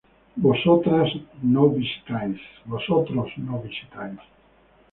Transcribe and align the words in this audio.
Vosotros 0.45 1.13
no 1.43 1.69
visitáis 1.69 2.39